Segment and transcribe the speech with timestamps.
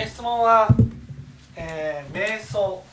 [0.00, 0.68] え質問は、
[1.56, 2.84] えー、瞑想。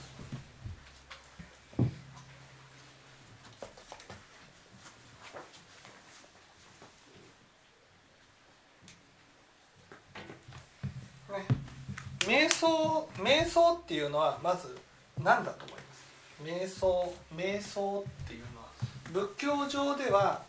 [12.21, 14.76] 瞑想瞑想っていうのはまず
[15.24, 16.76] 何だと思います？
[16.76, 20.42] 瞑想瞑想っていうのは仏教上では、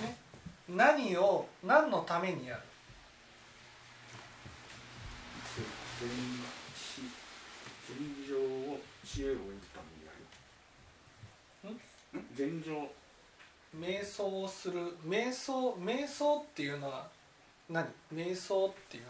[0.00, 0.16] ね、
[0.68, 2.69] 何を何のためにやる？
[6.00, 6.08] 禅
[6.74, 7.02] 知
[7.86, 10.12] 禅情を知恵を得るためにや
[11.64, 12.88] るん禅情
[13.78, 17.06] 瞑想をする瞑想瞑想っていうのは
[17.68, 19.02] 何瞑想っていう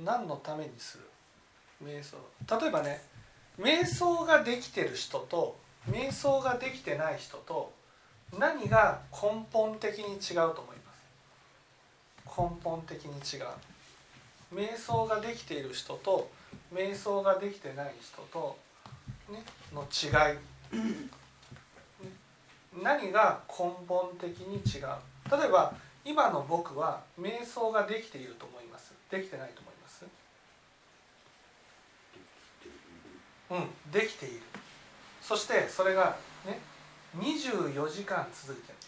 [0.00, 1.04] のは何のためにする
[1.84, 2.16] 瞑想
[2.60, 3.00] 例えばね
[3.60, 5.56] 瞑想ができてる人と
[5.88, 7.72] 瞑想ができてない人と
[8.36, 10.92] 何が根本的に違うと思いま
[12.26, 13.46] す根本的に違う
[14.54, 16.30] 瞑想ができている人と
[16.74, 18.58] 瞑想ができてない人と、
[19.30, 20.38] ね、の違い。
[22.82, 24.86] 何が根本的に違う？
[25.30, 28.94] 例えば今の僕は瞑想ができていると思います。
[29.10, 30.04] できてないと思います？
[33.50, 34.42] うんできている。
[35.22, 36.60] そしてそれがね
[37.18, 38.78] 24時間続いてる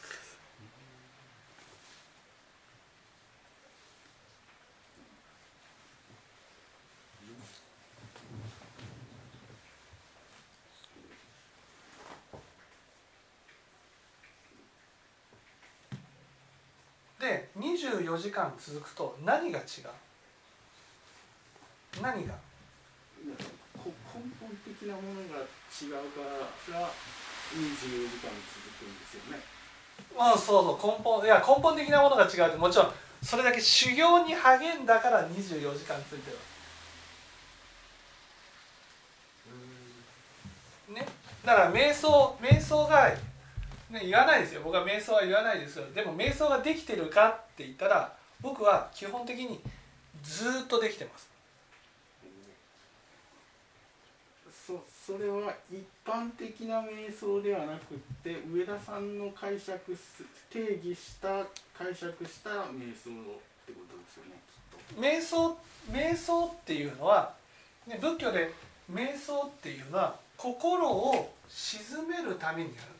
[17.20, 17.50] で
[17.98, 19.64] 24時間続くと何が違う？
[22.02, 22.34] 何が？
[23.82, 26.20] こ根本的なものが違うか
[26.72, 26.90] らが
[27.54, 29.40] 24時間続くんですよね。
[30.16, 30.98] うんそうそう。
[30.98, 36.38] 根本いや根本的なものが違うってもちろんそれだけ修行に励んだから24時間続いてる
[40.94, 41.06] ね？
[41.44, 43.12] だから瞑想瞑想が
[43.90, 44.62] ね、言わないですよ。
[44.64, 45.84] 僕は瞑想は言わないですよ。
[45.92, 49.60] でも瞑想ができてるかって言ったら僕は基本的に
[50.22, 51.28] ずっとできてます。
[54.66, 61.44] そそれは一般的な瞑想ではなくって上田さんの解釈す定義した
[61.76, 63.14] 解釈した瞑想っ
[63.66, 65.00] てことですよねきっと。
[65.00, 65.58] 瞑想
[65.90, 67.34] 瞑想っていうのは、
[67.88, 68.52] ね、仏教で
[68.92, 72.90] 瞑想っていうのは心を鎮めるためにやる。
[72.90, 72.94] ん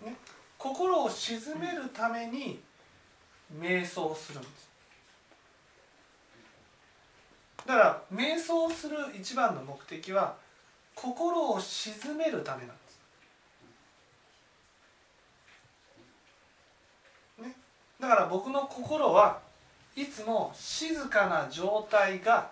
[0.00, 0.16] ですね
[0.58, 2.60] 心を鎮めるために
[3.58, 4.64] 瞑想するんです。
[7.66, 10.36] だから瞑想する一番の目的は
[10.94, 12.82] 心を鎮めるためなんで
[17.38, 17.56] す、ね、
[17.98, 19.40] だから僕の心は
[19.96, 22.50] いつも静かな状態が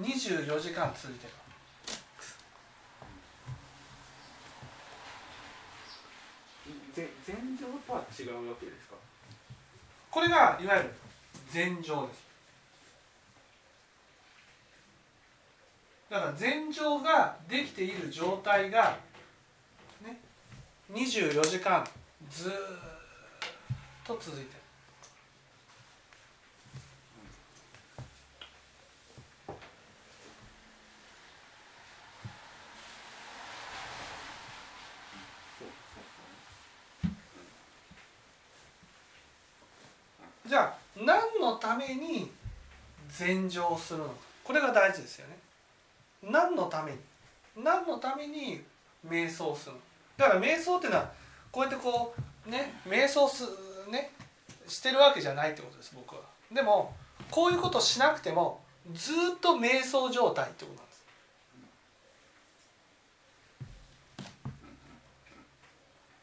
[0.00, 1.32] 24時間続いてる
[6.94, 8.96] ぜ禅情とは違うわけですか？
[10.10, 10.94] これがいわゆる
[11.50, 12.22] 禅情です。
[16.08, 18.96] だから禅情ができている状態が、
[20.02, 20.18] ね、
[20.90, 21.86] 24時間
[22.30, 22.54] ずーっ
[24.06, 24.57] と続いて
[40.48, 42.30] じゃあ何のために
[43.08, 44.06] 禅情をするの？
[44.06, 44.12] か
[44.44, 45.36] これが大事ですよね。
[46.22, 46.98] 何のために？
[47.62, 48.62] 何のために
[49.06, 49.80] 瞑想するの？
[50.16, 51.12] だから瞑想っていうのは
[51.52, 52.14] こうやってこ
[52.46, 53.44] うね瞑想す
[53.90, 54.10] ね
[54.66, 56.22] してるわけじゃないってことです僕は。
[56.50, 56.96] でも
[57.30, 58.62] こういうことしなくても
[58.94, 60.78] ずっと瞑想状態ってこと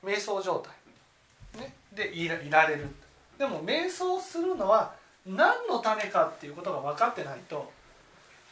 [0.08, 0.24] なんです。
[0.24, 0.66] 瞑想状
[1.54, 1.62] 態。
[1.62, 1.76] ね。
[1.94, 2.90] でいらいられる。
[3.38, 4.94] でも瞑想するのは
[5.26, 7.72] 何のためかっていうことが分かってないと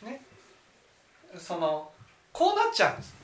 [0.03, 0.21] ね
[1.38, 1.89] その
[2.31, 3.15] こうなっちゃうんです。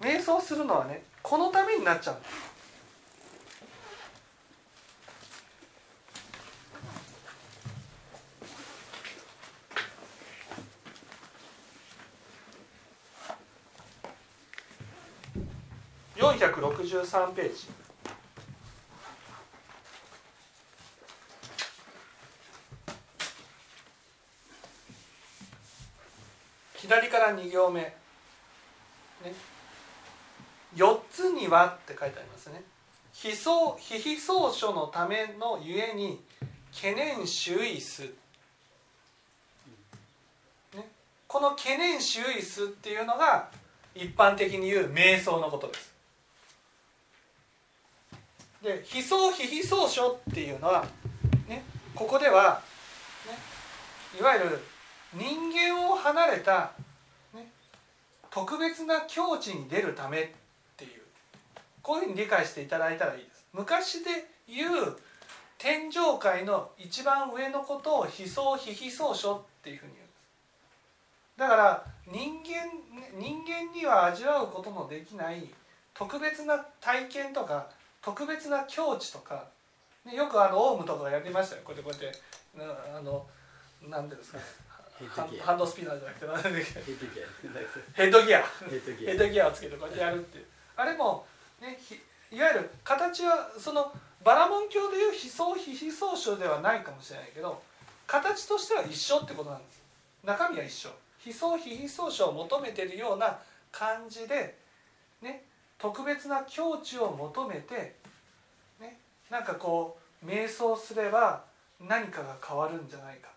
[0.00, 2.48] 瞑想するのはねこのためになっちゃうんです
[16.16, 17.87] 463ページ。
[26.88, 27.92] 左から2行目、ね、
[30.74, 32.62] 4つにはって書いてありますね。
[33.12, 36.18] 非相非非相書のためのゆえに
[36.74, 38.08] 懸念周囲す、
[41.26, 43.50] この懸念周囲すっていうのが
[43.94, 45.94] 一般的に言う瞑想のことです。
[48.62, 50.86] で非相非非相書っていうのは、
[51.48, 51.62] ね、
[51.94, 52.62] ここでは、
[53.26, 53.38] ね、
[54.18, 54.58] いわゆる
[55.14, 56.72] 人間を離れた、
[57.34, 57.50] ね、
[58.30, 60.28] 特別な境地に出るためっ
[60.76, 61.02] ていう
[61.82, 63.46] こういうふうに理解していただいたらいいです。
[63.52, 64.10] 昔で
[64.46, 64.96] 言う
[65.56, 70.18] 天上界の一番上のことを非相非非相書っていうふうに言うんです。
[71.38, 72.88] だから人間
[73.18, 75.48] 人間には味わうことのできない
[75.94, 77.68] 特別な体験とか
[78.02, 79.46] 特別な境地とか
[80.04, 83.26] ねよくあのオウムとかやりましたよこうやってこうやってあの
[83.88, 84.38] 何ていうんですか
[85.06, 86.64] ハンドスピナーじゃなくて何で
[87.94, 88.42] ヘッドギア。
[89.04, 89.48] ヘッドギア。
[89.48, 90.44] をつけてこうやってやるっていう。
[90.76, 91.24] あれも、
[91.60, 91.78] ね、
[92.30, 93.92] いわゆる形はその
[94.24, 97.62] バラモン教でいう非相非非相書ではないかもしれないけど
[98.06, 99.82] 形としては一緒ってことなんです。
[100.24, 100.90] 中身は一緒。
[101.18, 103.38] 非相非非相書を求めてるような
[103.70, 104.56] 感じで
[105.22, 105.44] ね
[105.78, 107.94] 特別な境地を求めて、
[108.80, 108.98] ね、
[109.30, 111.44] なんかこう瞑想すれば
[111.80, 113.28] 何かが変わるんじゃないか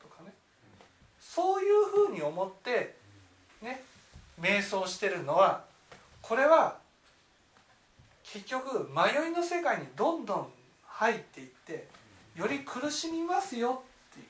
[1.34, 2.96] そういうふうに思って
[3.62, 3.82] ね
[4.42, 5.64] 瞑想してるのは
[6.22, 6.76] これは
[8.34, 10.48] 結局迷いの世界にどんどん
[10.86, 11.88] 入っていって
[12.36, 13.82] より苦しみますよ
[14.12, 14.26] っていう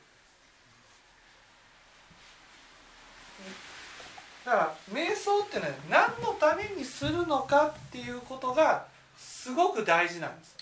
[4.46, 8.86] だから瞑想っていうのは何のためにするのかっていうことが
[9.18, 10.56] すごく大事なんです。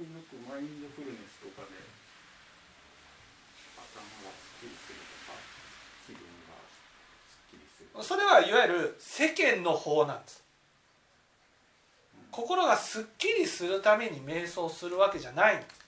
[0.00, 1.76] よくマインドフルネスとかで
[3.76, 5.36] 頭がすっきりするとか
[6.06, 6.56] 気分が
[7.28, 10.44] すっきりするそれはいわゆる世間の法なんです。
[12.30, 15.80] 心がすっきりするために瞑想するわけじゃないんです。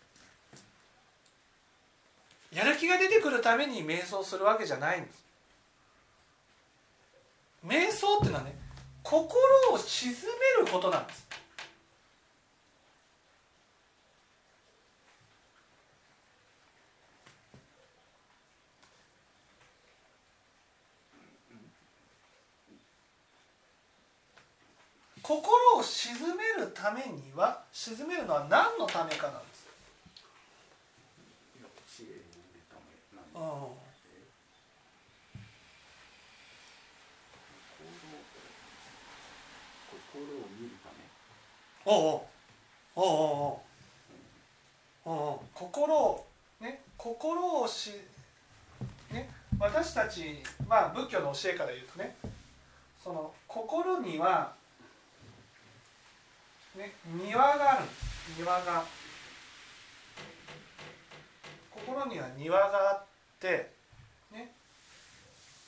[2.54, 5.24] やる気が出てくるために瞑想するわけじゃないんです
[7.66, 8.54] 瞑想っていうのはね
[9.02, 9.40] 心
[9.72, 10.12] を鎮
[10.60, 11.26] めることなんです
[25.32, 29.62] 心を静めるためには静めるのは何のためかなんです。
[40.12, 40.26] 心を
[40.60, 40.96] 見るため。
[41.86, 42.20] おう
[42.94, 43.62] おうお
[45.06, 45.10] う。
[45.10, 45.38] おうおう。
[45.54, 46.26] 心を
[46.60, 47.92] ね心をし
[49.10, 52.16] ね私たちまあ仏教の教えから言うとね
[53.02, 54.60] その心には
[56.76, 57.84] ね庭がある。
[58.38, 58.84] 庭が。
[61.70, 63.72] 心には庭があってって
[64.32, 64.52] ね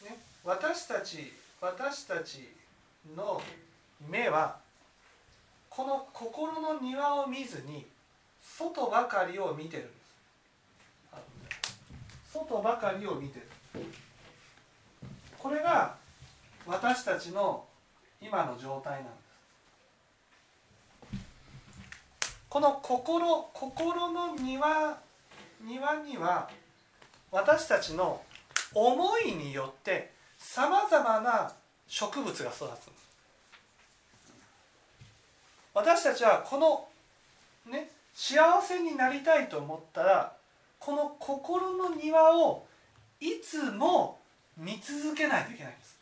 [0.05, 2.49] ね私たち私たち
[3.17, 3.43] の
[4.09, 4.59] 目は
[5.69, 7.85] この心の庭を見ずに
[8.41, 10.05] 外ばかりを見てるんです。
[12.33, 13.49] 外ばかりを見てる。
[15.39, 15.97] これが
[16.67, 17.65] 私たちの
[18.21, 19.24] 今の状態なんです。
[22.55, 24.97] この心心の庭
[25.61, 26.49] 庭には
[27.33, 28.23] 私たちの
[28.73, 31.53] 思いによってさまざまな
[31.89, 32.65] 植物が育つ
[35.75, 36.87] 私たちはこの
[37.73, 40.33] ね幸せになりたいと思ったら
[40.79, 42.65] この心の庭を
[43.19, 44.21] いつも
[44.57, 45.99] 見続けないといけないんです。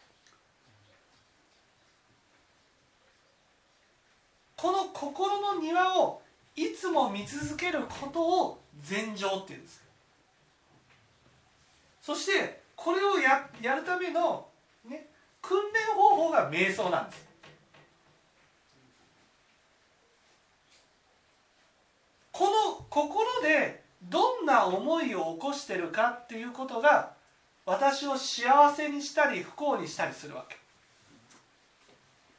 [4.59, 6.22] この心の庭を
[6.55, 9.83] いつも見続けることを禅情っていうんです。
[12.03, 14.47] そしてこれをややるための、
[14.89, 15.07] ね、
[15.41, 17.27] 訓練方法が瞑想なんです。
[22.33, 27.13] この心でどんな思いを起こしてるかっていうことが
[27.65, 30.57] 私を幸せにしたり不幸にしたりするわけ。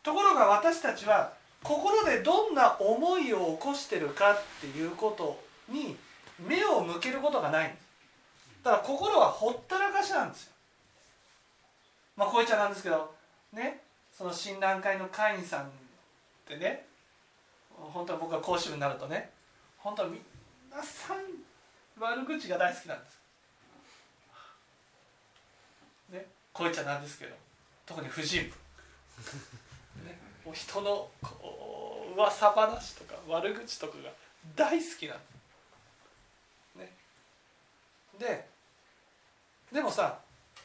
[0.01, 5.41] ところが私たちは心でどんな思いを起こしてるかっていうこと
[5.71, 5.97] に
[6.39, 7.83] 目を向けることがないんです。
[8.63, 10.53] だから心はほったらかしなんですよ。
[12.15, 13.13] まあこう言っちゃなんですけど
[13.53, 13.81] ね
[14.15, 15.69] その診断会の会員さんっ
[16.47, 16.85] てね
[17.75, 19.31] 本当は僕が講師部になるとね
[19.77, 20.21] 本当は皆
[20.83, 21.17] さん
[21.99, 23.19] 悪口が大好きなんです。
[26.11, 27.35] ねこう言っちゃなんですけど
[27.85, 28.55] 特に婦人部、
[30.45, 34.09] もう人のこう噂話とか悪口とかが
[34.55, 35.19] 大好きなの。
[36.81, 36.91] ね、
[38.19, 38.47] で
[39.71, 40.19] でもさ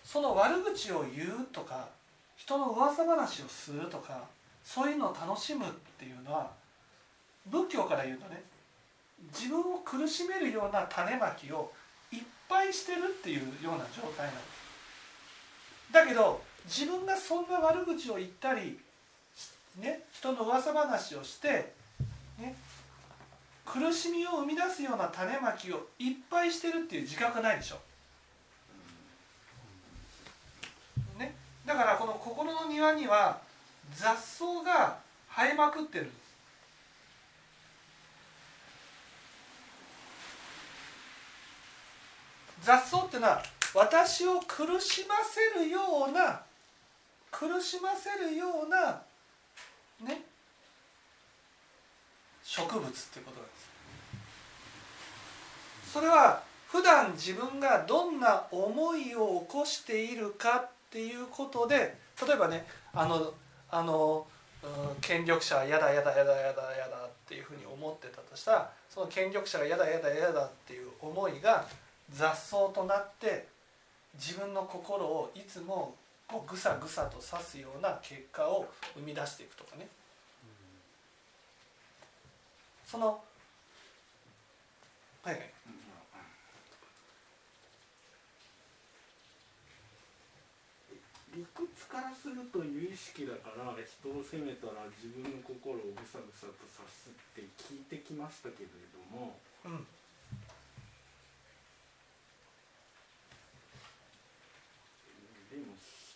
[0.04, 1.88] その悪口を言うとか
[2.36, 4.24] 人の噂話をするとか
[4.64, 6.50] そういうのを楽しむっていうのは
[7.46, 8.42] 仏教から言うとね。
[9.34, 11.72] 自分を苦しめるような種まきを
[12.12, 18.78] いっぱいしてるっていうような状態なんですだけど自分がそんな悪口を言ったり、
[19.76, 21.72] ね、人の噂話をして、
[22.38, 22.54] ね、
[23.64, 27.76] 苦しみを生み出すような種まきをいっぱいしてるっていう自覚ないでしょ。
[31.18, 31.34] ね、
[31.66, 33.40] だからこの心の庭には
[33.94, 34.98] 雑草が
[35.30, 36.28] 生えまくってるんです
[42.62, 43.42] 雑草っていうのは
[43.74, 46.42] 私を苦しませるような
[47.30, 49.02] 苦しませるような
[50.00, 50.22] ね。
[52.44, 53.68] 植物っていうことなんです。
[55.92, 63.32] それは普段自分がどんな思いを起こしているかっていうことで例えばねあの
[63.70, 64.26] あの、
[65.00, 71.66] 権力者はやだやだやだやだやだっていうふうに思ってたとしたらその権力者がやだやだやだっていう思いが
[72.10, 73.46] 雑草となって
[74.14, 75.94] 自分の心をいつも
[76.28, 79.88] こうぐさぐさと刺すような結果を生み出していくとかね、
[82.86, 83.18] その
[85.22, 85.52] はいはい。
[91.34, 99.86] 理屈からすると有意識だから人を責めたら自分の心をぐさぐさと刺すって聞いてきましたけれども、うん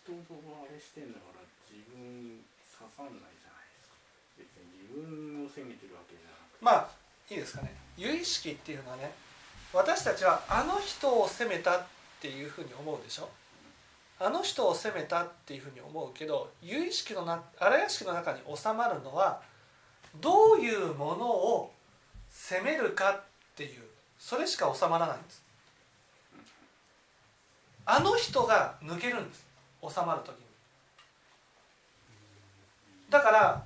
[0.02, 3.94] 人をあれしてんだから自分刺さんないじゃないですか。
[4.36, 6.64] 別に自分を責めてるわけじゃなくて。
[6.64, 6.90] まあ
[7.30, 7.74] いいですかね。
[7.96, 9.12] 有意識っていうのはね
[9.72, 11.86] 私たちはあの人を責めたっ
[12.20, 13.30] ていうふうに思うでしょ。
[14.18, 19.42] あの人を責めたっていうふうに思うけど有意識のな荒屋敷の中に収まるのは
[20.20, 21.72] どういうものを
[22.30, 23.22] 責めるかっ
[23.56, 23.82] ていう
[24.18, 25.42] それしか収まらないんです。
[27.84, 29.51] あの人が抜けるんです。
[29.88, 30.44] 収まる時に。
[33.10, 33.62] だから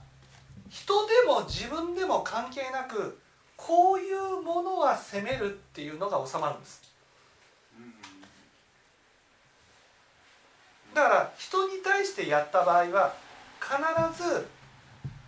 [0.69, 3.19] 人でも自分でも関係なく
[3.57, 6.83] こういうものは責めるっていうのが収まるんです。
[10.95, 13.15] だから人に対してやった場合は
[13.61, 14.49] 必ず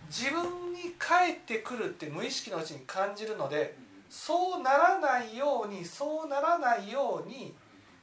[0.07, 3.75] 自分に返ってくるって無意識のうちに感じるので
[4.09, 7.53] そうならないようにそうならないように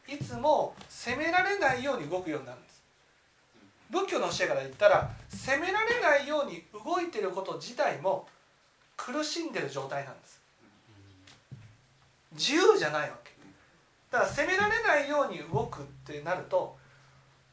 [0.08, 2.82] いつも責められないように動くようになるんです。
[3.90, 8.26] 仏教の教えから言ったら責められないように動いてること自体も
[8.96, 10.40] 苦しんでる状態なんです。
[12.32, 13.32] 自由じゃないわけ。
[14.10, 16.76] だから責められないように動くってなると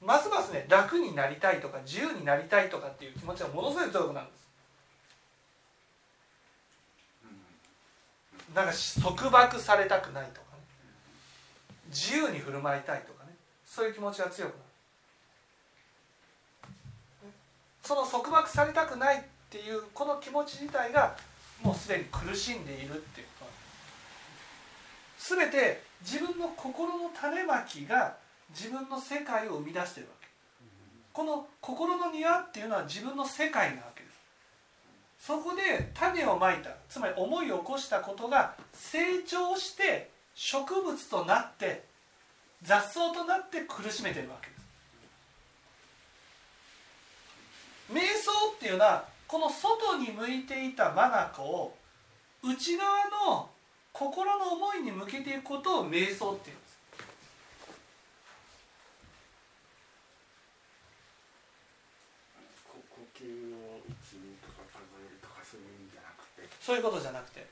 [0.01, 4.43] ますますね楽になりたいとか自由になりたいとかっていう気持ちがものすごい強くなるんです。
[8.53, 10.42] なんか束縛されたくないと
[11.93, 13.35] 自由に振る舞いたいとかね。
[13.65, 14.59] そういう気持ちが強くなる。
[17.83, 21.15] その束縛されたくないっていうこの気持ち自体が
[21.62, 23.51] もうすでに苦しんでいるっていうこと。
[25.35, 28.15] 全て自分の心の種まきが
[28.50, 30.27] 自分の世界を生み出してるわけ。
[31.12, 35.27] この心の庭っていうのは自分の世界なわけです。
[35.27, 36.71] そこで種をまいた。
[36.89, 41.83] つまり思い起こしたことが成長して植物となって
[42.63, 44.49] 雑草となって苦しめてるわけ
[47.93, 51.73] 瞑想っていうのはこの外に向いていた眼を
[52.43, 52.89] 内側
[53.27, 53.49] の
[53.91, 56.73] 心の思いに向けていくことを瞑想っていうんです。
[62.69, 62.79] 呼
[63.15, 66.49] 吸を一二とか数えるとかそういうんじゃなくて。
[66.59, 67.47] そういうことじゃなくて、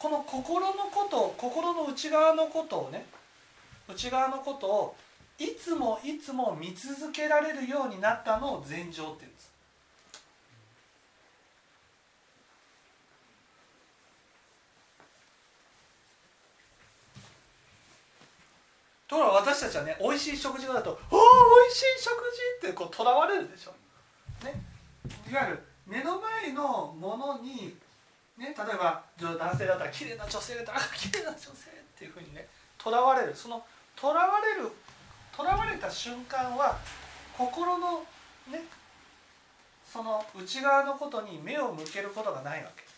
[0.00, 3.04] この心のこと心の内側のことをね
[3.86, 4.96] 内側のことを
[5.38, 9.50] いつもいつも見続けられるようになったのを禅情って言うんです
[19.06, 22.14] ところが私たちはね美味しい食事だと「おお美味しい食
[22.62, 23.74] 事!」ってこうとらわれるでしょ。
[24.44, 24.62] ね、
[25.30, 27.76] いわゆる目の前のものに
[28.40, 31.52] ね、例えば男性だったら綺麗な女性だったら 綺麗な女性っ
[31.94, 34.72] ていうふうにねとらわれるそのとらわれる
[35.36, 36.78] とらわれた瞬間は
[37.36, 38.06] 心の
[38.48, 38.64] ね
[39.84, 42.88] その内側のことに目を向けることがないわけ。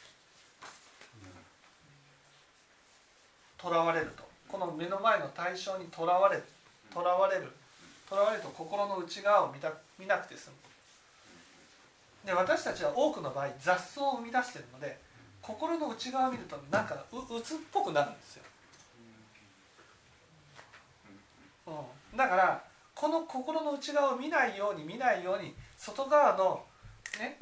[3.59, 6.45] とらわれるとこの目の前の対象にとらわれる
[6.93, 7.51] とらわれる
[8.09, 10.57] とらわれると心の内側を見た見なくて済む。
[12.27, 15.12] で私たちは多くの場合雑草を生み出しているので
[15.43, 18.43] 心の内側を見るとなんかう鬱っぽくなるんですよ、
[21.67, 22.63] うん、だから
[22.95, 26.65] この心の内側を見ないように見ないように外側の
[27.19, 27.37] ね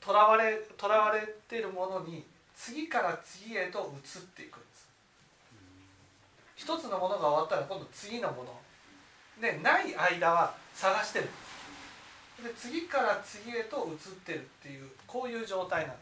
[0.00, 2.24] とらわれとらわれてるものに
[2.56, 4.88] 次から次へと移っていくんです。
[6.56, 8.52] 一つのものが終わったら今度次のもの。
[9.40, 11.28] でない間は探してる。
[12.42, 16.01] で次から次へと移ってるっていうこういう状態なんで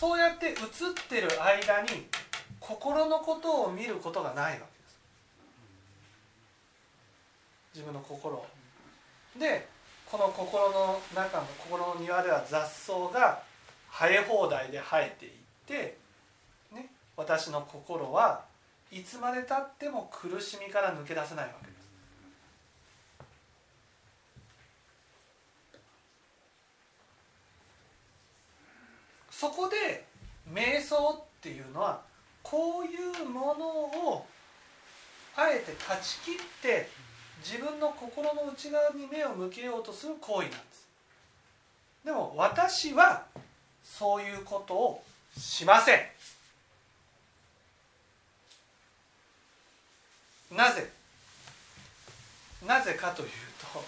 [0.00, 0.54] そうやって映っ
[1.10, 2.06] てる間に
[2.58, 4.98] 心のことを見ることがないわけです。
[7.74, 8.46] 自分の心を
[9.38, 9.68] で
[10.10, 13.42] この心の中の心の庭では雑草が
[13.92, 15.32] 生え放題で生えていっ
[15.66, 15.98] て
[16.72, 18.46] ね私の心は
[18.90, 21.66] いつまでたっても苦しみから抜け出せないわけ。
[21.66, 21.69] です
[29.40, 30.04] そこで
[30.52, 32.02] 瞑想っていうのは
[32.42, 32.88] こうい
[33.22, 33.66] うもの
[34.12, 34.26] を
[35.34, 36.90] あえて断ち切って
[37.42, 40.86] 自分の心の内側に目を向けようとする行為なんです。
[42.04, 43.24] でも私は
[43.82, 45.02] そういうことを
[45.34, 46.00] しません。
[50.54, 50.86] なぜ？
[52.66, 53.28] なぜかという
[53.72, 53.82] と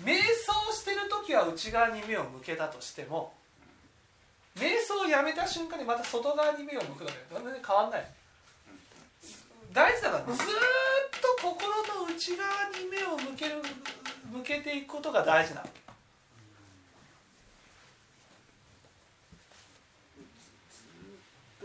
[0.00, 3.32] 瞑想してる時は内側に目を向けたとしても
[4.56, 8.06] 瞑想をやめた瞬間にまた外側に目を向くので全然変わんない。
[9.72, 11.72] 大事なのはずっと心
[12.04, 13.62] の内側に目を向ける
[14.30, 15.66] 向けていくことが大事なの。
[15.66, 15.70] ず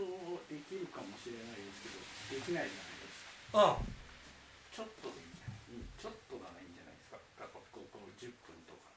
[0.00, 0.02] と
[0.48, 3.76] できるかもしれないですけどできないじゃないですか。
[3.76, 3.98] うん
[4.72, 7.18] ちょっとでいいちょっとがないんじゃないですか
[7.52, 7.82] ここ
[8.22, 8.94] 10分とか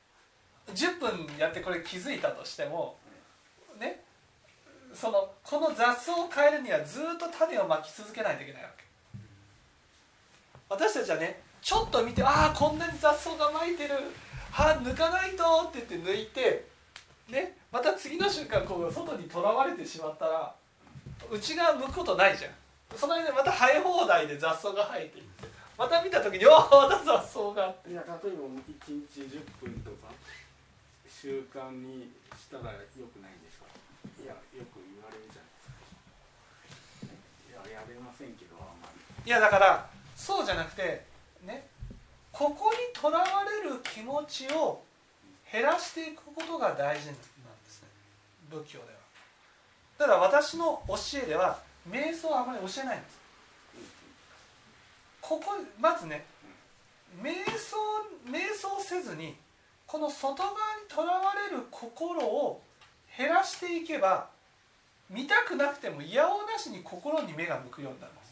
[0.73, 2.97] 10分やってこれ気づいたとしても
[3.79, 4.01] ね
[4.93, 8.83] そのこの雑草を変えるにはずっと種をまき続けないといけないわけ。
[10.69, 13.95] 私たちはねちょっと見てああこんなに雑草が巻いてる。
[14.51, 16.67] は抜かないとって言って抜いて
[17.29, 20.53] ねまた次の瞬間こう外にとらわれてしまったら
[21.31, 22.51] 内側向くことないじゃん。
[22.97, 30.11] その間また生え放題で雑草が生えていってまた見た時におおまた雑草がいや例えば1日10分とか。
[31.21, 32.79] 習慣にしたらよ
[33.13, 33.65] くないんですか？
[34.17, 37.69] いやよく言われるじゃないですか。
[37.69, 39.29] いややれませんけどあんまり。
[39.29, 41.05] いやだからそうじゃなくて
[41.45, 41.67] ね
[42.31, 44.81] ここにとらわれる気持ちを
[45.51, 47.21] 減らしていくことが大事なんで
[47.69, 47.89] すね。
[48.49, 48.91] 仏教では。
[49.99, 53.19] だから私の教えでは瞑想はあまり教えないんです。
[55.21, 56.25] ここまずね
[57.21, 57.77] 瞑想
[58.25, 59.35] 瞑想せずに
[59.91, 60.55] この外側に
[60.87, 62.61] とらわれる心を
[63.17, 64.29] 減らしていけば
[65.09, 68.31] 見たくなくてもいやおうなしに心に目が向くようになります。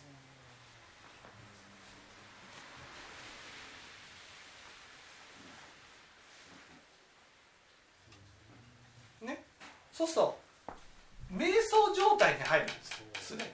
[9.26, 9.44] ね？
[9.92, 10.40] そうすると
[11.34, 13.04] 瞑想状態に入るんです。
[13.20, 13.50] すでに。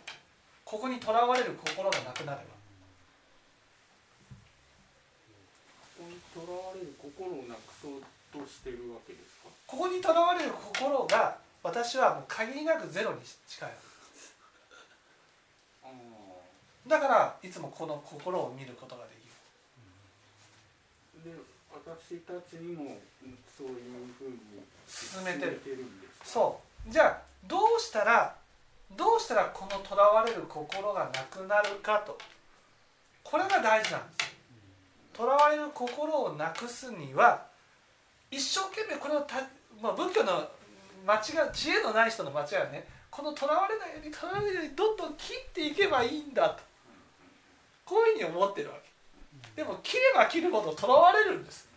[0.63, 2.43] ここにとらわれる心がなくなれば
[5.97, 9.47] ここにとらわれる心をなくそうとしてるわけですか？
[9.65, 13.71] ここにとらわれる心が私はもう限りなくゼロに近い
[16.85, 19.25] だからいつもこの心を見ることができ
[21.25, 21.31] る。
[21.31, 21.39] で
[21.73, 22.97] 私たちにも
[23.57, 24.37] そういうふうに
[24.85, 25.55] 進めてる。
[25.63, 26.91] てるんですそう。
[26.91, 28.35] じゃあどうしたら
[28.95, 32.17] どうしたらこのとらわれる心がなくなるかと。
[33.23, 34.24] これが大事なんです
[35.15, 37.45] とらわれる心をなくすには
[38.29, 39.35] 一生懸命これをた、
[39.81, 40.47] まあ、仏教の
[41.05, 46.61] 間違い知恵のない人の間違いはねこのとらわれないようにとらわれないようにどんどん切っていけばいいんだと。
[47.85, 48.75] こういうふうに思ってるわ
[49.55, 49.61] け。
[49.61, 51.69] でも切れば切るほどとらわれるんです。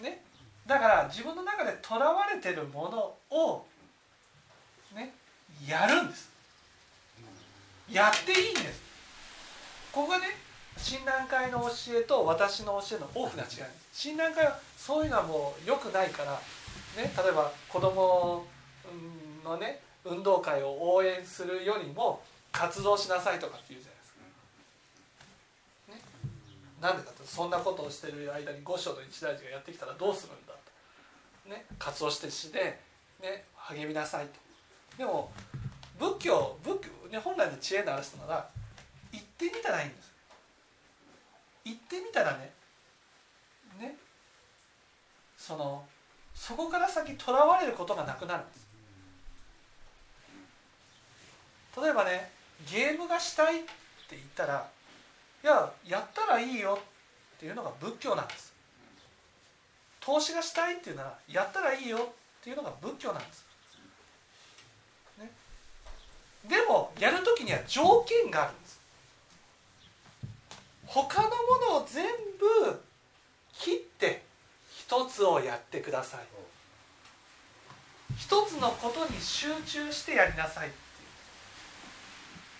[0.00, 0.22] ね。
[0.66, 2.88] だから自分の中でとらわれてるも
[3.30, 3.66] のを
[4.94, 5.12] ね
[5.68, 6.30] やるんです。
[7.90, 8.80] やっていいんです。
[9.92, 10.28] ここがね
[10.82, 13.48] 親鸞会の教えと私の教えの大きな違い。
[13.92, 18.46] 親鸞会はそういうのはもう良くないから、ね、例えば子供
[19.44, 23.90] のね運動会を応援するよりも活動しなさいとかって言うじゃ
[25.92, 26.88] ないですか。
[26.88, 30.54] ね、なんでかとそんなことをしてる間に五章の一大事がやってきたらどうするんだ
[31.44, 32.80] と、ね、活動して死で、
[33.20, 34.32] ね、励みなさいと。
[34.98, 35.30] でも
[35.98, 38.48] 仏教仏教、ね、本来の知恵のある人なら
[39.12, 40.09] 行ってみたらいいんです
[41.64, 42.52] 行ってみたらね
[43.78, 43.96] ね
[45.36, 45.84] その
[46.34, 48.68] そこから先とらわれることがなくなるんです。
[51.80, 52.30] 例えばね
[52.70, 53.68] ゲームがしたいって
[54.10, 54.68] 言ったら
[55.42, 56.78] いややったらいいよ
[57.36, 58.52] っていうのが仏教なんです。
[60.00, 63.46] 投資がしたいっていうならやったらいいよっていうのが仏教なんです、
[65.18, 65.30] ね、
[66.48, 68.79] でもやる時には条件があるんです。
[70.92, 71.34] 他のも
[71.78, 72.04] のを全
[72.38, 72.80] 部
[73.52, 74.22] 切って
[74.76, 76.40] 一つをやってください。
[78.18, 80.70] 一つのことに集中してやりなさい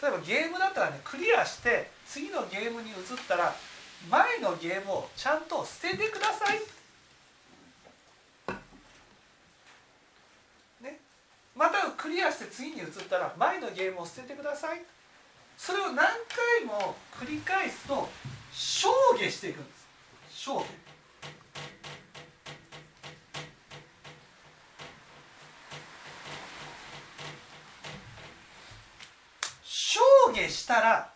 [0.03, 2.97] 例えばゲームだったらねクリアして次のゲームに移っ
[3.29, 3.55] たら
[4.11, 6.59] 前のゲームをちゃんと捨ててください、
[10.83, 10.99] ね、
[11.55, 14.81] またクリアして次に移ったら前のゲームを捨ててください
[15.61, 18.09] それを何回も繰り返すと
[19.13, 19.87] 上下していくんです。
[20.43, 20.71] 上下
[30.33, 31.13] 下したら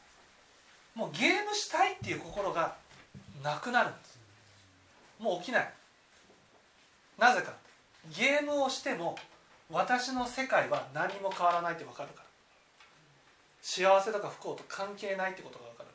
[0.95, 2.77] もうゲームしたいっていう心が
[3.43, 4.21] なくなるんです。
[5.19, 5.73] もう起きない。
[7.19, 7.55] なぜか。
[8.15, 9.17] ゲームをしても
[9.71, 12.24] 私の世界は何も変わらないって分かるから。
[13.65, 15.89] 幸せとか不幸と関係ないってことが分かる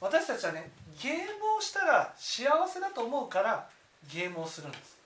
[0.00, 0.70] 私たちはね
[1.02, 1.18] ゲーム
[1.58, 3.68] をしたら幸せだと思うから
[4.10, 4.96] ゲームをするんです。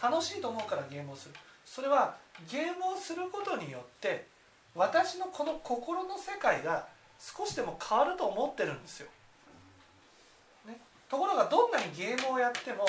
[0.00, 1.34] 楽しいと思うからゲームをする。
[1.64, 2.16] それは
[2.50, 4.26] ゲームをすることによって
[4.74, 6.86] 私のこの心の世界が
[7.18, 9.08] 少しでも変わると思ってるんですよ、
[10.66, 12.86] ね、ところがどんなにゲームをやっても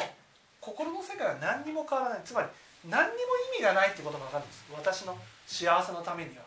[0.59, 2.21] 心の世界は何にも変わらない。
[2.25, 2.47] つまり
[2.89, 3.17] 何にも
[3.55, 4.65] 意味がないってことが分かるんです。
[4.73, 6.43] 私の幸せのためには。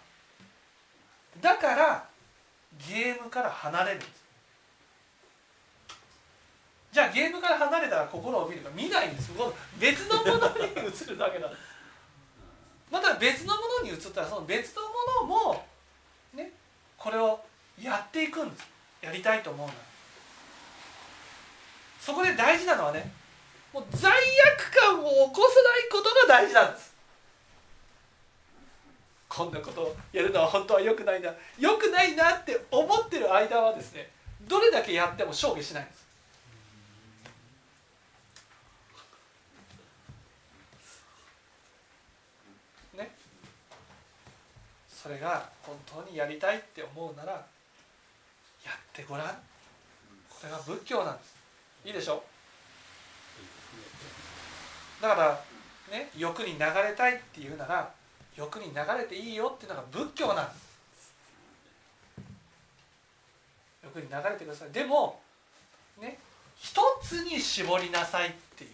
[1.40, 2.04] だから
[2.88, 4.24] ゲームから離れるんです。
[6.92, 8.70] じゃあゲームから離れたら心を見るか。
[8.74, 9.32] 見ないんです。
[9.78, 11.50] 別のものに移るだけだ。
[12.90, 14.88] また別のものに移ったらその別のも
[15.22, 15.64] のも
[16.34, 16.52] ね
[16.96, 17.40] これを
[17.80, 18.68] やっていくんです。
[19.02, 19.78] やりたいと思うなら。
[22.00, 23.12] そこで大事なのはね
[23.74, 26.94] もう罪悪感を起こさないことが大事なんです。
[29.28, 34.08] こんなことをやるのは本当は良くないな良くないなって思ってる間はですね
[34.42, 36.04] どれだけやっても勝負しないんです。
[42.96, 43.10] ね。
[44.88, 47.40] それが本当にやりたいって思うならや
[48.70, 49.26] ってごらん。
[49.26, 49.34] こ
[50.44, 51.34] れが仏教なんです。
[51.86, 52.18] いいでしょ？
[52.18, 52.22] う
[55.00, 55.40] だから
[55.90, 57.90] ね欲に流れたいっていうなら
[58.36, 60.64] 欲に流れていいよっていうのが仏教なんです。
[63.84, 64.70] 欲に流れてください。
[64.70, 65.20] でも
[66.00, 66.18] ね
[66.56, 68.70] 一つに絞りなさいっていう。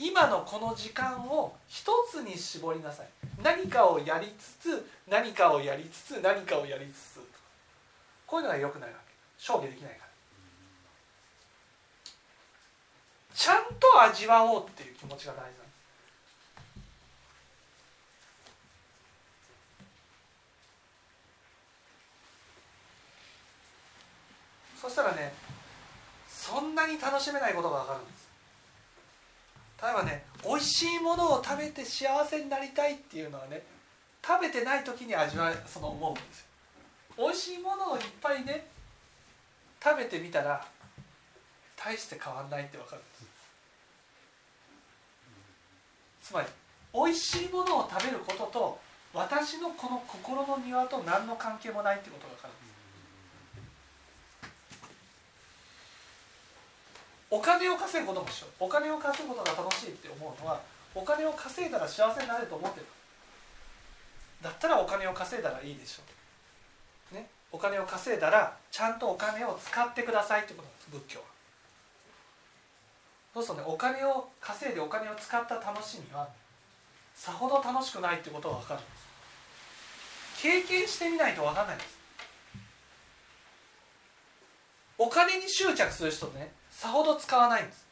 [0.00, 3.08] 今のこの時間を一つに絞りなさい。
[3.42, 7.20] 何かをやりつつ何かをやりつつ何かをやりつつ
[8.26, 9.14] こういうのがよくないわけ。
[9.38, 10.07] 勝負できないから。
[13.38, 15.54] ちゃんと味わおうっていう気持ちが大事なんで
[24.76, 24.82] す。
[24.82, 25.32] そしたらね
[26.28, 28.28] そんなに楽しめないことが分かるんです。
[29.80, 33.62] 例えばね美味しいものを食べて幸せになりたいっていうのはね
[34.26, 36.46] 食べてない時に味わいその思うんですよ。
[37.16, 38.66] 美味しいものをいっぱいね
[39.80, 40.66] 食べてみたら
[41.76, 43.27] 大して変わんないって分かるんです。
[46.28, 46.48] つまり
[46.92, 48.78] 美味しいものを食べることと
[49.14, 52.68] 私のこの心の庭と何の関係もないってことが分かるんです
[57.30, 60.60] お金を稼ぐことも一緒お金を稼ぐことが楽しいって思うのは
[60.94, 62.86] お金を稼いだら幸せになれると思ってる
[64.42, 66.02] だったらお金を稼いだらいいでしょ。
[67.12, 71.37] う、ね、お金を稼いだらちゃんとお金を使ってくださいってことなんです仏教は。
[73.38, 73.68] そうするとね。
[73.72, 76.28] お金を稼いでお金を使った楽しみは
[77.14, 78.80] さほど楽しくないってことが分かる。
[78.80, 81.98] んです経験してみないと分かんないんです。
[84.98, 87.86] お金に執着する人ねさほど使わないんです。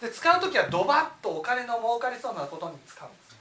[0.00, 3.36] で使う時はドバッとお金の儲かりそうなことに使うんです。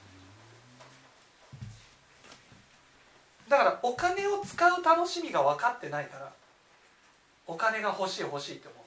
[3.49, 6.31] だからお金を使う楽しみが分かってないから
[7.47, 8.79] お金が欲しい欲しいって思う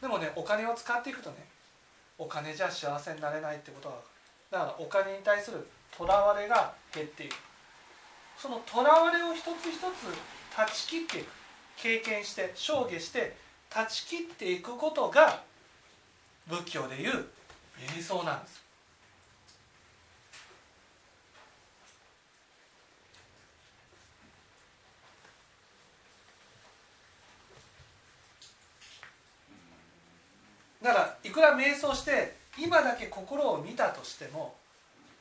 [0.00, 1.36] でもねお金を使っていくとね
[2.18, 3.94] お金じゃ幸せになれないってことが
[4.50, 7.34] だからお金に対するとらわれが減っていく。
[8.38, 11.26] そのとらわれを一つ一つ断ち切っていく
[11.76, 13.36] 経験して証下して
[13.68, 15.42] 断ち切っていくことが
[16.46, 17.26] 仏教でいう
[17.96, 18.67] 瞑想なんです。
[30.82, 34.54] だからいくら瞑想して今だけ心を見たとしても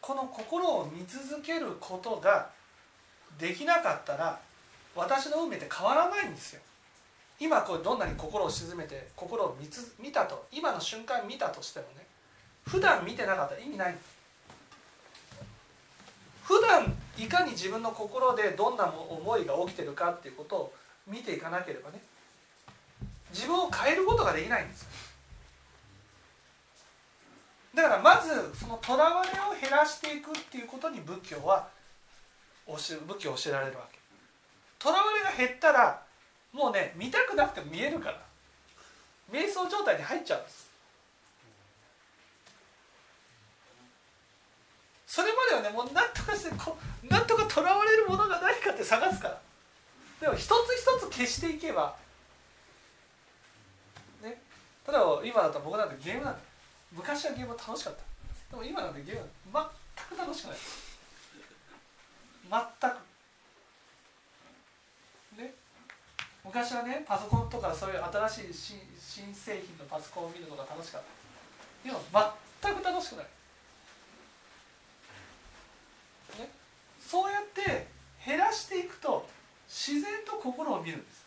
[0.01, 2.49] この心を見続けることが
[3.39, 4.39] できなかったら
[4.95, 6.61] 私の運命って変わらないんですよ。
[7.39, 12.05] 今これどんなに心を静めて心を見つ見たと今の瞬間見たとしてもね
[12.65, 13.95] 普段見てなかったら意味ない。
[16.43, 20.73] 普段いかに自分の心でどんな思いが起きてるかっていうことを
[21.05, 21.99] 見ていかなければね
[23.33, 24.87] 自分を変えることができないんです
[27.77, 31.67] だからまずそのとらわれを減らしていくっていうことに仏教は
[32.65, 33.99] 仏教を教えられるわけ。
[34.79, 36.01] とらわれが減ったら
[36.51, 38.19] もうね見たくなくても見えるから。
[39.31, 40.67] 瞑想状態に入っちゃうんです。
[45.05, 46.75] それまではねもう何とかしてこ
[47.07, 49.39] 何とかとらわれるものが何かって探すから。
[50.19, 51.95] でも一つ一つ消していけば
[54.23, 54.41] ね。
[54.87, 56.46] 例えば今だったら僕なんてゲームなんて
[56.91, 58.01] 昔はゲーム楽しかった。
[58.51, 59.63] でも今なんてゲーム全
[60.17, 60.57] く楽しくない。
[62.49, 62.93] 全く。
[65.41, 65.53] ね。
[66.45, 71.07] 昔はねパソコンとかそういう新しい新新製品のパソコンを見るのが楽しかった。
[71.83, 71.99] 今
[72.61, 73.25] 全く楽しくない。
[76.39, 76.49] ね。
[76.99, 77.87] そうやって
[78.25, 79.27] 減らしていくと
[79.67, 81.25] 自然と心を見るんです。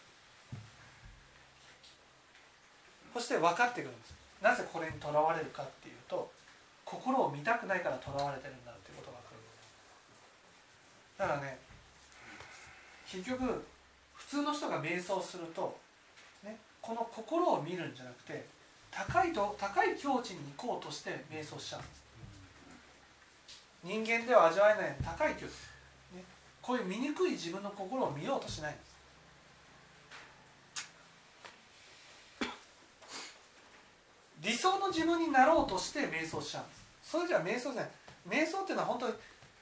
[3.13, 4.20] そして分かってくるんです。
[4.41, 6.31] なぜこれにとらわれるかっていうと
[6.85, 9.41] 心を見たくないからとらわれてるんだってことが分かる。
[11.19, 11.59] だからね
[13.07, 13.65] 結局
[14.15, 15.79] 普通の人が瞑想すると、
[16.45, 18.47] ね、この心を見るんじゃなくて
[18.91, 22.01] 高いと高い境地に行こうとして瞑想しちゃうんです。
[23.83, 25.51] 人間では味わえない高い境地、
[26.17, 26.23] ね、
[26.61, 28.90] こういう醜い自分の心を見ようとしないんです。
[34.43, 37.11] 理想の自分になろうとして瞑想しちゃうんです。
[37.11, 37.91] それじゃ瞑想じゃない。
[38.29, 39.15] 瞑想っていうのは本当に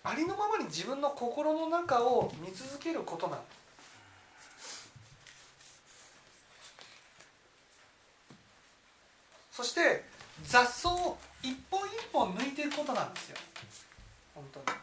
[0.05, 3.59] ありのままに自分の心の中を見続けることなんです
[9.53, 10.05] そして
[10.45, 13.37] 雑草を一本一本抜いていくことなんですよ。
[14.35, 14.79] 本当に。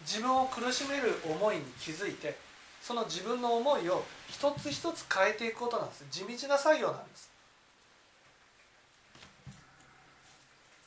[0.00, 2.36] 自分を苦しめる思いに気づいて
[2.82, 6.04] その自分の思いを一つ一つ変えていくことなんです。
[6.10, 7.30] 地道な作業なんです。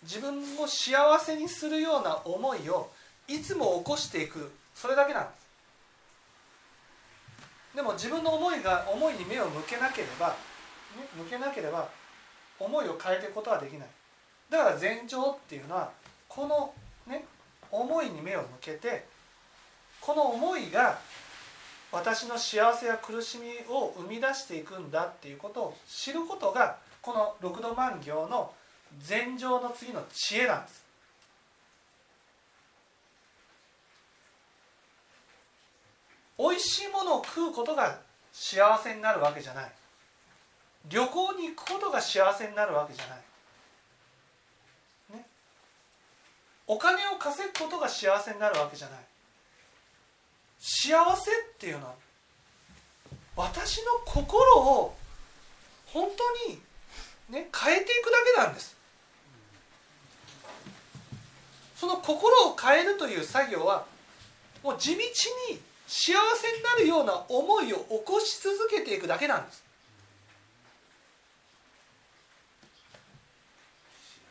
[0.04, 2.92] 自分を幸せにするような思いを
[3.28, 4.52] いつも起こしていく。
[4.76, 5.46] それだけなんです。
[7.78, 10.36] でも自分の思いが思いに目を向けなければ、ね、
[11.18, 11.90] 向けなければ
[12.60, 13.88] 思いを変えていくことはできない。
[14.50, 15.92] だから禅情っていうのは
[16.28, 16.74] この
[17.08, 17.26] ね
[17.72, 19.06] 思いに目を向けて
[20.02, 21.00] この思いが
[21.92, 28.54] 私の幸せや苦しみを生み出していくんだっていうことを知ることがこの六度万行の
[29.00, 30.84] 禅情の次の知恵なんです。
[36.38, 37.98] 美味しいものを食うことが
[38.34, 39.72] 幸せになるわけじゃない。
[40.90, 43.18] 旅行に行くことが幸せになるわけじゃない、
[45.18, 45.26] ね、
[46.68, 49.05] お金を稼ぐことが幸せになるわけじゃない。
[50.60, 51.94] 幸せっていうのは
[53.36, 54.96] 私の心を
[55.88, 56.60] 本当に、
[57.30, 58.76] ね、変えていくだけなんです。
[61.76, 63.86] その心を変えるという作業は
[64.64, 69.64] もう地道に幸せになるような思いを起こし続けていくだけなんです。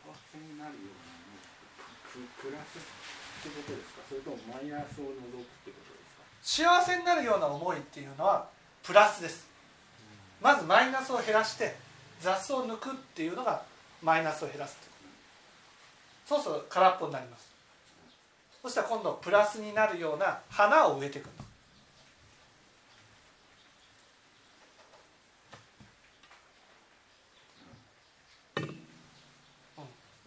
[0.03, 2.81] 幸せになるようなプラスっ
[3.43, 4.01] てことですか？
[4.09, 5.47] それともマイナスを除く
[6.45, 8.47] 幸せになるような思いっていうのは
[8.83, 9.47] プラスです。
[10.39, 11.75] まずマイナスを減らして
[12.21, 13.63] 雑草を抜くっていうのが
[14.03, 14.77] マイナスを減らす
[16.27, 17.49] そうすると空っぽになります。
[18.61, 21.29] そしたら今度プラスになるような花を植えていく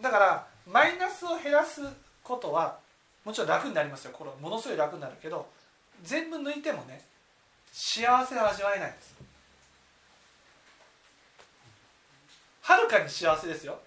[0.00, 0.10] だ。
[0.10, 1.82] からマイナスを減らす
[2.24, 2.76] ことは
[3.24, 4.10] もちろん楽になりますよ。
[4.12, 5.46] これものすごい楽になるけど
[6.02, 7.02] 全部抜いてもね
[7.72, 9.14] 幸せは味わえないんです。
[12.62, 13.80] はるかに幸せですよ。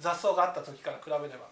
[0.00, 1.48] 雑草があった時から比べれば。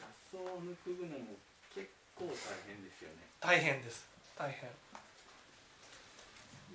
[0.00, 1.36] 雑草を抜くのも
[1.74, 2.32] 結構大
[2.66, 3.16] 変ですよね。
[3.40, 4.04] 大変です。
[4.36, 4.68] 大変。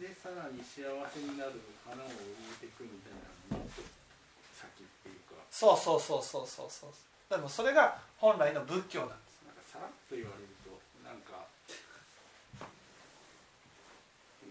[0.02, 2.14] でさらに幸せになる花を植
[2.54, 3.14] えていくみたい
[3.52, 3.70] なのも
[4.54, 5.42] 先っていうか。
[5.52, 6.90] そうそうそうそうそうそう
[7.30, 9.44] でもそれが本来の仏教なんです。
[9.46, 10.72] なんかさらっと言われると
[11.04, 11.46] なんか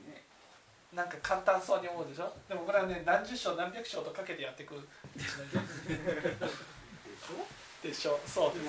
[0.06, 0.22] ね。
[0.92, 2.32] なんか簡単そうに思うでしょ？
[2.48, 4.74] でもこれはね何十章何百章とかけてやっていく
[5.16, 5.48] でしょ？
[7.82, 8.20] でしょ？
[8.26, 8.66] そうです。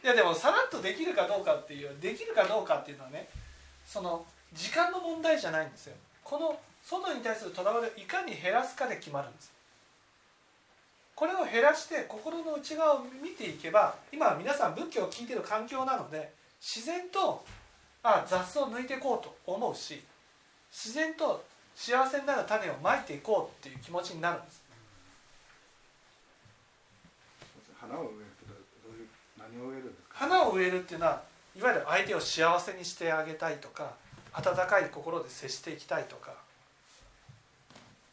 [0.00, 3.28] いやでもさらっとできるかどうかっていうできるかどうかっていうのはね
[3.84, 5.96] その時間の問題じゃないんですよ。
[6.22, 9.52] この外に対するとらわれをいかに減らすかで決まるんです。
[11.14, 17.44] これを減らして心の内側を見ていけば今は皆さん仏教を聞いてる環境なので自然と
[18.02, 20.00] あ雑草を抜いていこうと思うし
[20.70, 24.62] 自然と幸せになる種をまいていこうっていう気持ちになるんです。
[27.80, 30.14] 花を植えるとどういう何を植えるんですか？
[30.14, 31.22] 花を植えるっていうのは
[31.56, 33.94] いわゆる相手を幸せにしてあげたいとか
[34.32, 36.32] 温かい心で接していきたいとか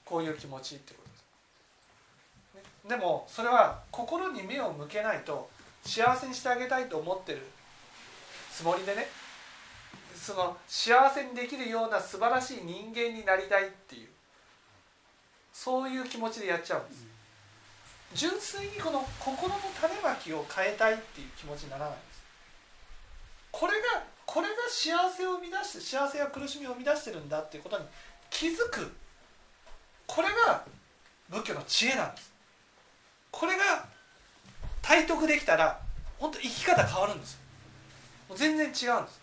[0.05, 1.01] こういう気持ちってこ
[2.53, 5.49] とです、ね、でもそれは心に目を向けないと
[5.83, 7.41] 幸せにしてあげたいと思ってる
[8.55, 9.07] つもりでね。
[10.15, 14.07] その幸せにできるような素晴らしい人間になりたいっていう。
[15.51, 17.05] そういう気持ちでやっちゃうんです。
[18.13, 22.23] 純粋にこの心の種まきを変えたいっていう気持ちにならないんです。
[23.51, 27.85] これがこれが幸せを生み出して幸せや苦しみを生み出してるんだっていうことに
[28.29, 28.91] 気づく。
[30.07, 30.63] これが
[31.29, 32.31] 仏教の知恵なんです。
[33.31, 33.85] これが
[34.81, 35.79] 体得できたら
[36.19, 37.39] 本当生き方変わるんですよ。
[38.29, 39.21] もう全然違うんです。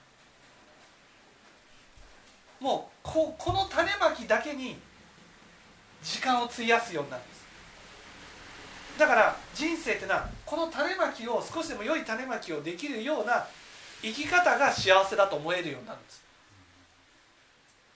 [2.60, 4.78] もうここの種まきだけに
[6.02, 7.42] 時間を費やすようになるんです。
[8.98, 13.46] だから人生ってのはこの種まきを少しでも良い種まきをできるような
[14.02, 16.22] 生き方が幸せだと思えるようになるんです。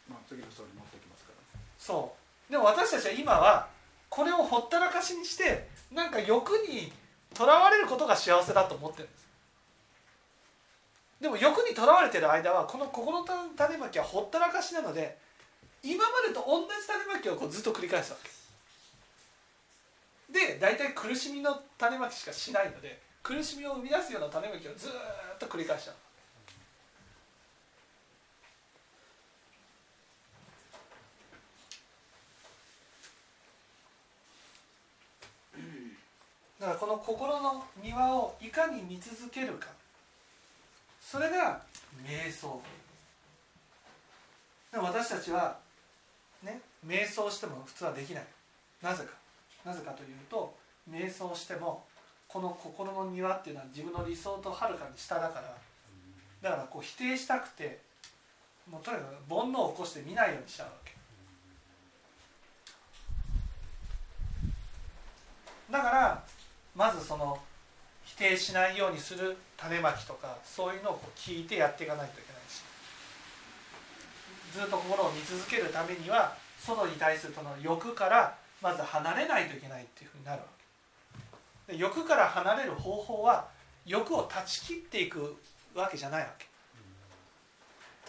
[0.08, 1.58] まあ次の層に持ってきますから。
[1.78, 3.68] そうでも私たちは今は
[4.08, 6.92] これをほったらかしにしてなんか欲に
[7.34, 9.26] とらわれることが幸せだと思ってるんです。
[11.20, 15.18] でも欲にとらわれてる間はこの心の種まきはほったらかしなので
[15.82, 18.30] 今までと同じ種まきをこうずっと繰り返すわけ
[20.32, 24.90] で大体苦しみの種まきしかしないので苦しみを生み出すような種まきをずっ
[25.38, 25.94] と繰り返しちゃう。
[36.66, 39.68] だからこの心の庭をいかに見続けるか。
[41.00, 41.62] それが
[42.04, 42.60] 瞑想。
[44.72, 45.58] でも私たちは
[46.42, 48.24] ね瞑想しても普通はできない。
[48.82, 49.12] なぜか。
[49.64, 50.56] なぜかというと
[50.90, 51.84] 瞑想しても
[52.26, 55.54] この心の庭っていうのは自分の理想とはるかに下だから。
[56.42, 57.78] だからこう否定したくて
[58.68, 60.92] もうとにかく煩悩を起こして見ないようにしちゃうわけ。
[65.70, 66.24] だから
[66.76, 67.38] まずその
[68.04, 72.62] 否定しないようにする種まきとかそういうのを聞いてやっていかないといけないし
[74.52, 80.46] ずっと心を見続けるためには外に対するその欲からまず離れないといけないっていうふうになるわ
[81.66, 81.72] け。
[81.72, 83.48] で欲から離れる方法は
[83.84, 85.36] 欲を断ち切っていく
[85.74, 86.46] わけじゃないわけ。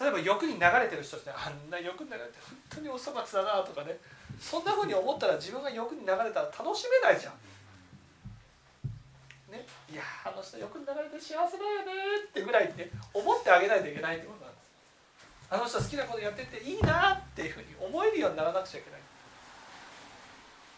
[0.00, 3.98] 例えば欲に流れてる人ってあんな欲に流れて本当にお粗末だなとかね
[4.40, 7.32] そんなふうに思ったら自分が欲に流れたら楽しめないじゃん、
[9.90, 11.92] いやあの人よく流れて幸せだよね
[12.28, 14.68] ってぐらいね思ってあげないといけないってことなんです。
[15.50, 19.00] あの人好きなことやってていいなっていうふうに思えるようにならなくちゃいけない。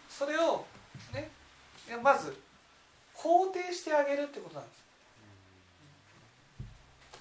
[0.08, 0.64] それを
[1.12, 1.30] ね
[2.02, 2.36] まず
[3.16, 4.80] 肯定してあげるってことなんです。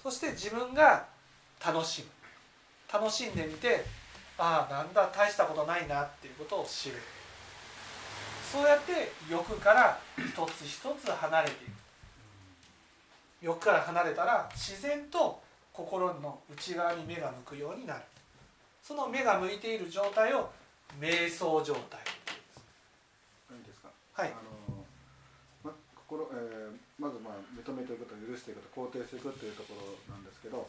[0.03, 1.07] そして自分が
[1.65, 2.09] 楽しむ。
[2.91, 3.83] 楽しんでみて
[4.37, 6.97] ああなんだ大したことないなっていうことを知る。
[8.51, 11.78] そうやって欲から一つ一つ離れていく。
[13.41, 18.01] 欲から離れたら自然と心の内側に目が向くようになる。
[18.83, 20.49] その目が向いている状態を
[20.99, 21.99] 瞑想状態
[23.55, 23.79] いいです。
[23.81, 24.29] かはい。
[24.29, 24.83] あの
[25.63, 30.67] ま心えーまずまあ認めていくこと許していくこと肯定していくっていうところなんですけど、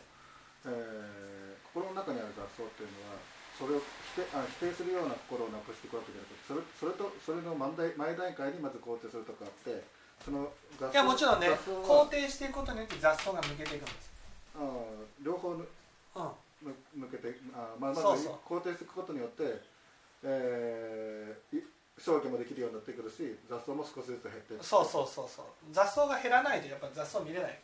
[0.66, 1.40] えー
[1.70, 3.18] 心の中にある雑草っていうのは
[3.54, 3.82] それを
[4.14, 9.86] 否定あ否定するような心をなくしていくわけじゃなくてそれそれとそれの前段前段階にまず肯定するとこがあって
[10.24, 14.10] その雑いやもちろんね肯定していくことによって雑草が抜けていくんです、
[14.56, 14.64] あー
[15.24, 15.64] 両方ぬ
[16.16, 16.30] うん、
[16.62, 16.74] む
[17.06, 19.60] 抜けてあーまあ、まず肯定していくことによって、
[20.24, 21.62] えー、い
[21.98, 25.44] 消去もできるようになってくるし雑草も少しずつ減ってそうそうそうそう。
[25.70, 27.58] 雑草が減らないとやっぱ雑草見れない、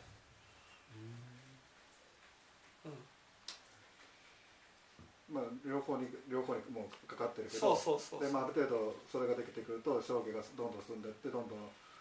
[5.29, 8.23] うん、まあ、両方に両方にもうかかってるけそうどそうそう。
[8.23, 11.59] で、まあ、ある程度それができてくると消化がどんどん進んでいってどんどん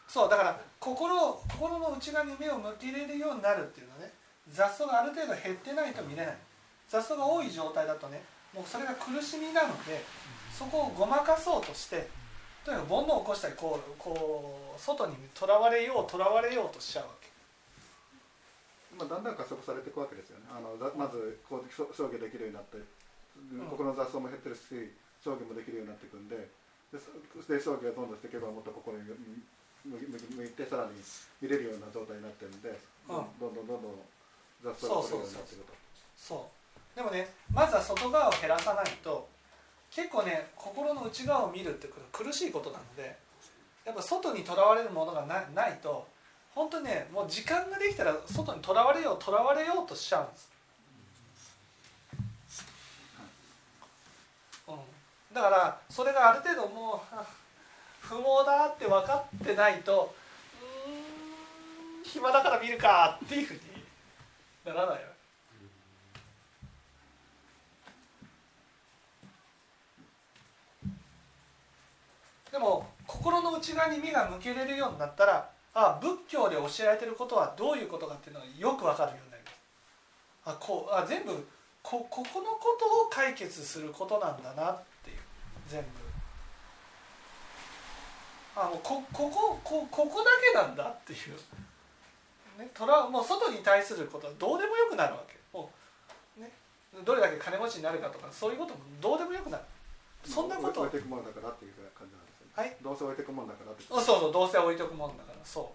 [0.09, 1.15] そうだから心
[1.51, 4.13] 心の内側に目を向けれるようになるっていうのはね
[4.51, 6.37] 雑草がある程度減ってないと見れない。
[6.89, 8.23] 雑草が多い状態だとね
[8.55, 10.05] もうそれが苦しみなので
[10.57, 12.09] そこをごまかそうとして
[12.65, 17.27] とにかく煩悩を起こしたりこうこう外にとらわれようとらわれようとしちゃうわけ。
[18.97, 20.47] まあ、だんだん加速されていくわけですよね。
[20.49, 26.49] あのまずこう消消化できるようになって、ん心の雑草も減ってるし消化もできるようになっていくんで
[26.91, 27.13] でそ
[27.53, 29.05] で消化がどんどんしていけばもっと心に
[29.87, 30.93] 向いてさらに
[31.41, 32.69] 見れるような状態になってるんで、
[33.09, 33.27] うん。
[33.39, 33.95] どんどんどんどん
[34.63, 35.73] 雑草が取れるようになっていくと。
[36.17, 36.57] そう。
[36.97, 39.29] でもねまずは外側を減らさないと
[39.91, 43.17] 結構ね心の内側を見るってことは苦しいことなので
[43.85, 46.07] やっぱ外にとらわれるものがなないと
[46.55, 50.51] 本当にねもう時間ができたら外にとらわれようとらわれようとしちゃうんです、
[54.67, 54.75] うん、
[55.35, 57.27] だからそれがある程度もうあ
[58.09, 60.15] 不毛だって分かってないと
[60.87, 60.91] う
[62.01, 63.61] ん暇だから見るかっていうふうに
[64.65, 65.03] ならないよ
[72.53, 79.57] でも心の内側に目が向けれるようになったらあ仏教で教えられてることはどういうことかっていうのがよくわかるようになります。
[80.47, 81.47] あこうあ全部
[81.83, 85.19] こここのことを解決することなんだなっていう
[85.69, 86.06] 全部。
[88.57, 91.37] あもうここここここだけなんだっていう、
[92.59, 95.37] ね、トラもう外に対することはどうでもよくなるわけ。
[95.53, 95.71] も
[96.39, 96.51] う、ね、
[97.05, 99.65] どれだけ金持ちになるかとかそういうこともどうでもよくなる。
[100.25, 100.81] そんなこと。
[100.81, 102.53] 置いていくものだからっていう感じなんですよね。
[102.57, 102.77] はい。
[102.83, 103.85] どうせ置いていくものだからって。
[103.85, 105.39] そうそうどうせ置いとくもんだから。
[105.45, 105.71] そ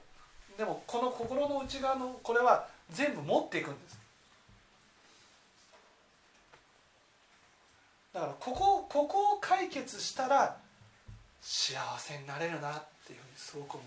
[0.55, 0.57] う。
[0.57, 3.99] でもこの心の内側のこれは全部持っていくんです。
[8.13, 10.57] だからここここを解決したら
[11.41, 13.83] 幸せになれるなっていうふうにすごく思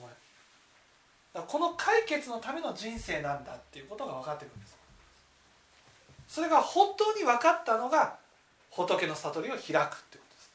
[1.35, 4.77] えるこの解決のための人生なんだっていうことが分かってくるんです。
[6.29, 8.17] それが本当に分かったのが
[8.71, 10.51] 仏の悟りを開くってことです。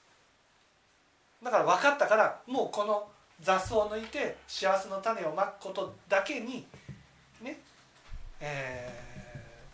[1.43, 3.08] だから分かったからもうこの
[3.41, 6.66] 雑草を抜いて幸せの種をまくことだけに
[7.41, 7.60] ね、
[8.39, 9.10] えー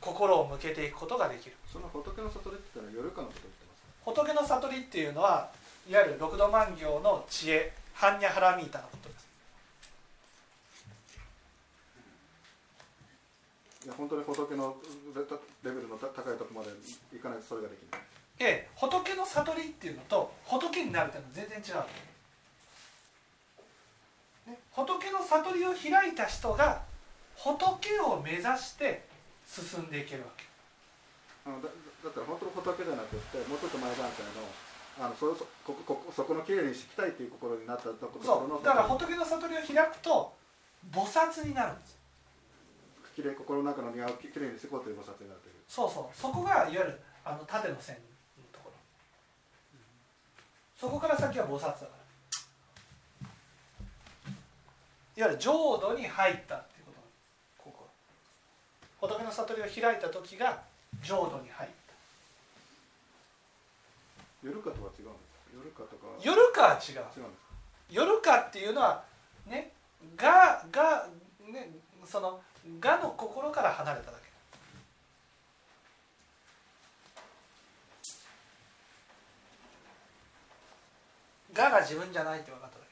[0.01, 1.55] 心を向けていくことができる。
[1.71, 4.11] その仏の悟りって言ったら夜かのこと言ってますか？
[4.23, 5.49] 仏の悟りっていうのは
[5.88, 9.27] いわゆる六度万行の知恵般若ハラミータのことです。
[13.86, 14.75] いや本当に仏の
[15.63, 16.71] レベルの高いところまで
[17.15, 18.01] いかないとそれができない。
[18.39, 21.71] ええ仏の悟りっていうのと仏になるっていうのは全然違
[24.47, 26.81] う、ね、仏の悟りを開いた人が
[27.38, 29.05] 仏を目指して
[29.47, 30.43] 進んでいけるわけ。
[31.45, 31.69] あのだ
[32.03, 34.49] だったら本当の仏じゃなくってもうちょっと前段階の
[34.97, 40.33] あのそそこここそこのきれいにしていきたいという心になったところのそうだから仏の悟りを開くと
[40.91, 41.97] 菩薩になるんです。
[43.15, 45.59] きれい心の中の庭をききれいにしていこうという菩薩になっている。
[45.67, 46.17] そうそう。
[46.17, 48.73] そこがいわゆるあの縦の線のところ。
[50.79, 51.87] そこから先は菩薩だから。
[55.17, 56.91] いわゆる浄土に入ったっていうこ
[57.63, 57.71] と。
[57.71, 57.87] こ
[58.99, 59.07] こ。
[59.07, 60.63] 仏の悟りを開いた時が
[61.01, 61.84] 浄土に入った
[64.45, 65.49] 夜かとは違うんですか？
[65.57, 66.05] 夜かとか。
[66.05, 66.95] は夜かは違う。
[66.95, 67.25] 違うんですか？
[67.89, 69.03] 夜かっていうのは
[69.47, 69.71] ね
[70.15, 71.07] がが
[71.51, 71.71] ね
[72.05, 72.39] その
[72.79, 74.25] がの心から離れただけ。
[81.53, 82.91] がが自分じゃないって分かっただけ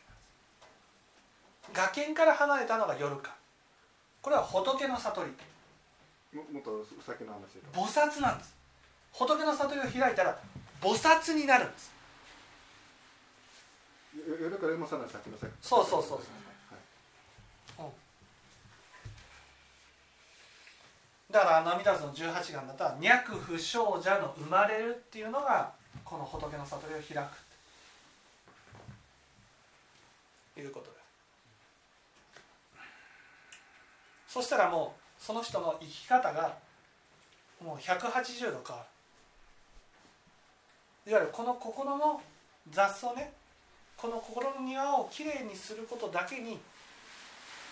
[1.75, 2.01] なんです。
[2.01, 3.35] 我見から離れたのが夜か。
[4.21, 5.31] これは仏の悟り。
[6.37, 7.61] ももっと先の話で。
[7.73, 8.55] 菩薩なんです。
[9.11, 10.39] 仏の悟りを開いたら
[10.83, 11.93] 菩薩になるんです。
[15.61, 17.91] そうそうそうそうはい
[21.31, 25.73] だから阿弥陀図の18願だったら脈不生者の生まれるっていうのが
[26.05, 27.25] この仏の悟りを開
[30.55, 30.91] くいうことで
[34.27, 36.55] すそしたらもうその人の生き方が
[37.63, 38.92] もう180度変わる
[41.05, 42.21] いわゆるこの心の
[42.71, 43.33] 雑草ね
[43.97, 46.59] この心の庭をきれいにすることだけに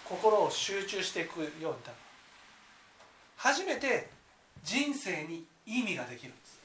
[0.06, 1.78] 心を集中していくようになる。
[3.38, 4.10] 初めて
[4.64, 6.60] 人生に意味ができるんです。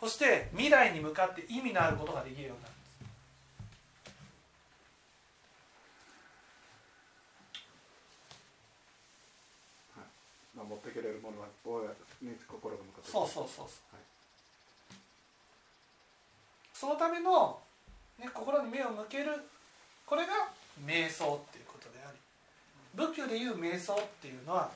[0.00, 2.80] そして未来に向かって意味のあることができるようになるんです。
[10.56, 11.92] まあ、持ってけれるものは心が
[13.10, 14.02] そうそうそうそう、はい。
[16.72, 17.58] そのための、
[18.18, 19.32] ね、心に目を向ける
[20.06, 20.32] これが
[20.86, 22.18] 瞑想っていうことであり
[22.94, 24.70] 仏教でいう瞑想っていうのは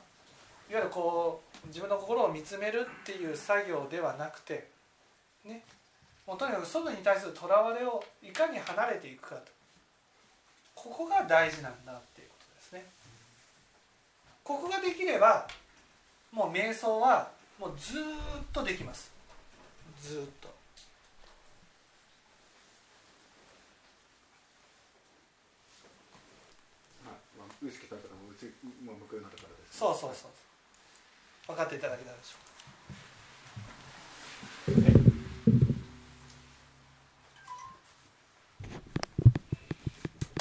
[0.69, 4.67] いわゆるこう自分の心を見つめるっていう作業ではなくて
[5.45, 5.63] ね
[6.27, 9.51] もうとにかく外に対するとらわれをいかに離れていくかと。
[10.73, 12.85] ここが大事なんだっていうことですね。
[14.43, 15.47] ここができれば
[16.31, 17.29] もう瞑想は
[17.59, 18.01] もうずっ
[18.51, 19.11] とできます。
[20.01, 20.53] ずっと。
[27.87, 28.45] さんとかもうち
[28.83, 30.31] もう向うなです、ね、そうそうそう。
[31.47, 32.37] 分かっていただけたでしょ
[34.77, 34.94] うか。